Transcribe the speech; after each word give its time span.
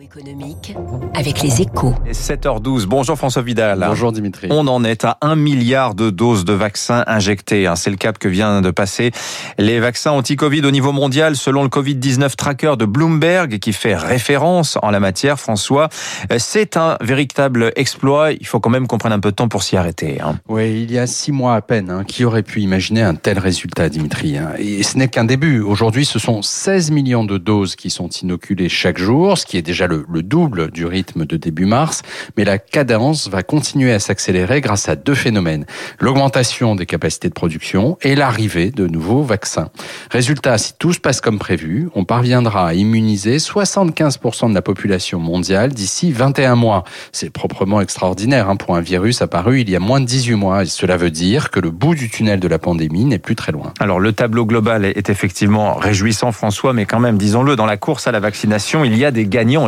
Économique 0.00 0.76
avec 1.14 1.42
les 1.42 1.62
échos. 1.62 1.94
Et 2.06 2.12
7h12. 2.12 2.84
Bonjour 2.86 3.16
François 3.16 3.40
Vidal. 3.42 3.82
Bonjour 3.88 4.12
Dimitri. 4.12 4.46
On 4.50 4.66
en 4.68 4.84
est 4.84 5.04
à 5.04 5.16
1 5.22 5.34
milliard 5.34 5.94
de 5.94 6.10
doses 6.10 6.44
de 6.44 6.52
vaccins 6.52 7.04
injectés. 7.06 7.66
hein. 7.66 7.74
C'est 7.74 7.90
le 7.90 7.96
cap 7.96 8.18
que 8.18 8.28
vient 8.28 8.60
de 8.60 8.70
passer 8.70 9.12
les 9.56 9.80
vaccins 9.80 10.10
anti-Covid 10.12 10.64
au 10.66 10.70
niveau 10.70 10.92
mondial 10.92 11.36
selon 11.36 11.62
le 11.62 11.68
Covid-19 11.70 12.36
tracker 12.36 12.74
de 12.78 12.84
Bloomberg 12.84 13.58
qui 13.58 13.72
fait 13.72 13.96
référence 13.96 14.76
en 14.82 14.90
la 14.90 15.00
matière. 15.00 15.40
François, 15.40 15.88
c'est 16.36 16.76
un 16.76 16.98
véritable 17.00 17.72
exploit. 17.74 18.32
Il 18.32 18.46
faut 18.46 18.60
quand 18.60 18.70
même 18.70 18.86
qu'on 18.86 18.98
prenne 18.98 19.12
un 19.12 19.20
peu 19.20 19.30
de 19.30 19.36
temps 19.36 19.48
pour 19.48 19.62
s'y 19.62 19.76
arrêter. 19.76 20.20
hein. 20.20 20.38
Oui, 20.48 20.82
il 20.82 20.92
y 20.92 20.98
a 20.98 21.06
six 21.06 21.32
mois 21.32 21.54
à 21.54 21.62
peine, 21.62 21.88
hein, 21.90 22.04
qui 22.04 22.24
aurait 22.26 22.42
pu 22.42 22.60
imaginer 22.60 23.02
un 23.02 23.14
tel 23.14 23.38
résultat, 23.38 23.88
Dimitri. 23.88 24.36
Et 24.58 24.82
ce 24.82 24.98
n'est 24.98 25.08
qu'un 25.08 25.24
début. 25.24 25.60
Aujourd'hui, 25.60 26.04
ce 26.04 26.18
sont 26.18 26.42
16 26.42 26.90
millions 26.90 27.24
de 27.24 27.38
doses 27.38 27.74
qui 27.74 27.88
sont 27.90 28.08
inoculées 28.08 28.68
chaque 28.68 28.98
jour, 28.98 29.38
ce 29.38 29.46
qui 29.46 29.56
est 29.56 29.62
déjà 29.62 29.77
le, 29.86 30.04
le 30.10 30.22
double 30.22 30.70
du 30.70 30.86
rythme 30.86 31.24
de 31.24 31.36
début 31.36 31.66
mars. 31.66 32.02
Mais 32.36 32.44
la 32.44 32.58
cadence 32.58 33.28
va 33.28 33.42
continuer 33.42 33.92
à 33.92 33.98
s'accélérer 33.98 34.60
grâce 34.60 34.88
à 34.88 34.96
deux 34.96 35.14
phénomènes. 35.14 35.66
L'augmentation 36.00 36.74
des 36.74 36.86
capacités 36.86 37.28
de 37.28 37.34
production 37.34 37.98
et 38.02 38.14
l'arrivée 38.14 38.70
de 38.70 38.86
nouveaux 38.86 39.22
vaccins. 39.22 39.70
Résultat, 40.10 40.58
si 40.58 40.72
tout 40.78 40.92
se 40.92 41.00
passe 41.00 41.20
comme 41.20 41.38
prévu, 41.38 41.88
on 41.94 42.04
parviendra 42.04 42.68
à 42.68 42.74
immuniser 42.74 43.36
75% 43.36 44.50
de 44.50 44.54
la 44.54 44.62
population 44.62 45.20
mondiale 45.20 45.72
d'ici 45.72 46.12
21 46.12 46.54
mois. 46.54 46.84
C'est 47.12 47.30
proprement 47.30 47.80
extraordinaire 47.80 48.48
hein, 48.48 48.56
pour 48.56 48.76
un 48.76 48.80
virus 48.80 49.22
apparu 49.22 49.60
il 49.60 49.70
y 49.70 49.76
a 49.76 49.80
moins 49.80 50.00
de 50.00 50.06
18 50.06 50.34
mois. 50.34 50.62
Et 50.62 50.66
cela 50.66 50.96
veut 50.96 51.10
dire 51.10 51.50
que 51.50 51.60
le 51.60 51.70
bout 51.70 51.94
du 51.94 52.10
tunnel 52.10 52.40
de 52.40 52.48
la 52.48 52.58
pandémie 52.58 53.04
n'est 53.04 53.18
plus 53.18 53.36
très 53.36 53.52
loin. 53.52 53.72
Alors 53.80 54.00
le 54.00 54.12
tableau 54.12 54.46
global 54.46 54.84
est 54.84 55.10
effectivement 55.10 55.74
réjouissant 55.74 56.32
François, 56.32 56.72
mais 56.72 56.86
quand 56.86 57.00
même, 57.00 57.18
disons-le, 57.18 57.56
dans 57.56 57.66
la 57.66 57.76
course 57.76 58.06
à 58.06 58.12
la 58.12 58.20
vaccination, 58.20 58.84
il 58.84 58.96
y 58.96 59.04
a 59.04 59.10
des 59.10 59.26
gagnants 59.26 59.67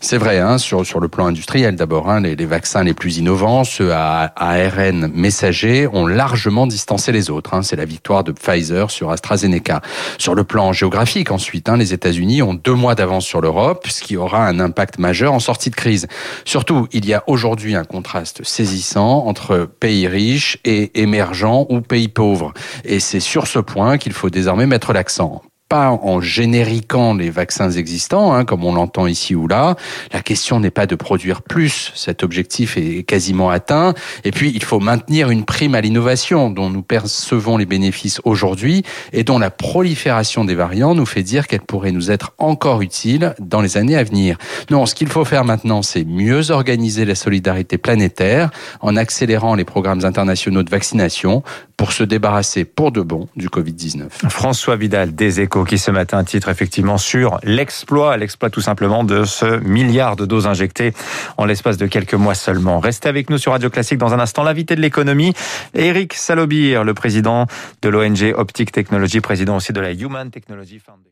C'est 0.00 0.18
vrai, 0.18 0.38
hein, 0.38 0.58
sur, 0.58 0.84
sur 0.84 1.00
le 1.00 1.08
plan 1.08 1.26
industriel 1.26 1.76
d'abord, 1.76 2.10
hein, 2.10 2.20
les, 2.20 2.36
les 2.36 2.46
vaccins 2.46 2.84
les 2.84 2.94
plus 2.94 3.18
innovants, 3.18 3.64
ceux 3.64 3.92
à 3.92 4.32
ARN 4.36 5.10
messager, 5.14 5.86
ont 5.86 6.06
largement 6.06 6.66
distancé 6.66 7.12
les 7.12 7.30
autres. 7.30 7.54
Hein, 7.54 7.62
c'est 7.62 7.76
la 7.76 7.84
victoire 7.84 8.24
de 8.24 8.32
Pfizer 8.32 8.90
sur 8.90 9.10
AstraZeneca. 9.10 9.80
Sur 10.18 10.34
le 10.34 10.44
plan 10.44 10.72
géographique 10.72 11.30
ensuite, 11.30 11.68
hein, 11.68 11.76
les 11.76 11.92
États-Unis 11.92 12.42
ont 12.42 12.54
deux 12.54 12.74
mois 12.74 12.94
d'avance 12.94 13.24
sur 13.24 13.40
l'Europe, 13.40 13.86
ce 13.88 14.02
qui 14.02 14.16
aura 14.16 14.46
un 14.46 14.60
impact 14.60 14.98
majeur 14.98 15.32
en 15.32 15.40
sortie 15.40 15.70
de 15.70 15.76
crise. 15.76 16.06
Surtout, 16.44 16.88
il 16.92 17.06
y 17.06 17.14
a 17.14 17.22
aujourd'hui 17.26 17.74
un 17.74 17.84
contraste 17.84 18.44
saisissant 18.44 19.26
entre 19.26 19.68
pays 19.80 20.06
riches 20.06 20.58
et 20.64 21.00
émergents 21.00 21.66
ou 21.68 21.80
pays 21.80 22.08
pauvres. 22.08 22.52
Et 22.84 23.00
c'est 23.00 23.20
sur 23.20 23.46
ce 23.46 23.58
point 23.58 23.98
qu'il 23.98 24.12
faut 24.12 24.30
désormais 24.30 24.66
mettre 24.66 24.92
l'accent 24.92 25.42
en 25.74 26.20
génériquant 26.20 27.14
les 27.14 27.30
vaccins 27.30 27.70
existants, 27.70 28.32
hein, 28.32 28.44
comme 28.44 28.64
on 28.64 28.74
l'entend 28.74 29.06
ici 29.06 29.34
ou 29.34 29.48
là. 29.48 29.76
La 30.12 30.22
question 30.22 30.60
n'est 30.60 30.70
pas 30.70 30.86
de 30.86 30.94
produire 30.94 31.42
plus, 31.42 31.92
cet 31.94 32.22
objectif 32.22 32.76
est 32.76 33.02
quasiment 33.02 33.50
atteint. 33.50 33.94
Et 34.24 34.30
puis, 34.30 34.52
il 34.54 34.62
faut 34.62 34.80
maintenir 34.80 35.30
une 35.30 35.44
prime 35.44 35.74
à 35.74 35.80
l'innovation 35.80 36.50
dont 36.50 36.70
nous 36.70 36.82
percevons 36.82 37.56
les 37.56 37.66
bénéfices 37.66 38.20
aujourd'hui 38.24 38.82
et 39.12 39.24
dont 39.24 39.38
la 39.38 39.50
prolifération 39.50 40.44
des 40.44 40.54
variants 40.54 40.94
nous 40.94 41.06
fait 41.06 41.22
dire 41.22 41.46
qu'elle 41.46 41.60
pourrait 41.60 41.92
nous 41.92 42.10
être 42.10 42.32
encore 42.38 42.82
utile 42.82 43.34
dans 43.40 43.60
les 43.60 43.76
années 43.76 43.96
à 43.96 44.04
venir. 44.04 44.38
Non, 44.70 44.86
ce 44.86 44.94
qu'il 44.94 45.08
faut 45.08 45.24
faire 45.24 45.44
maintenant, 45.44 45.82
c'est 45.82 46.04
mieux 46.04 46.50
organiser 46.50 47.04
la 47.04 47.14
solidarité 47.14 47.78
planétaire 47.78 48.50
en 48.80 48.96
accélérant 48.96 49.54
les 49.54 49.64
programmes 49.64 50.04
internationaux 50.04 50.62
de 50.62 50.70
vaccination 50.70 51.42
pour 51.76 51.92
se 51.92 52.04
débarrasser 52.04 52.64
pour 52.64 52.92
de 52.92 53.00
bon 53.00 53.28
du 53.36 53.48
Covid-19. 53.48 54.08
François 54.28 54.76
Vidal 54.76 55.14
des 55.14 55.40
Échos 55.40 55.64
qui 55.64 55.78
ce 55.78 55.90
matin 55.90 56.24
titre 56.24 56.48
effectivement 56.48 56.98
sur 56.98 57.38
l'exploit, 57.42 58.16
l'exploit 58.16 58.50
tout 58.50 58.60
simplement 58.60 59.04
de 59.04 59.24
ce 59.24 59.58
milliard 59.60 60.16
de 60.16 60.26
doses 60.26 60.46
injectées 60.46 60.92
en 61.36 61.44
l'espace 61.44 61.76
de 61.76 61.86
quelques 61.86 62.14
mois 62.14 62.34
seulement. 62.34 62.80
Restez 62.80 63.08
avec 63.08 63.30
nous 63.30 63.38
sur 63.38 63.52
Radio 63.52 63.70
Classique 63.70 63.98
dans 63.98 64.14
un 64.14 64.20
instant. 64.20 64.42
L'invité 64.42 64.76
de 64.76 64.80
l'économie, 64.80 65.32
Eric 65.74 66.14
Salobir, 66.14 66.84
le 66.84 66.94
président 66.94 67.46
de 67.82 67.88
l'ONG 67.88 68.34
Optic 68.36 68.72
Technology, 68.72 69.20
président 69.20 69.56
aussi 69.56 69.72
de 69.72 69.80
la 69.80 69.92
Human 69.92 70.30
Technology 70.30 70.78
Foundation. 70.78 71.10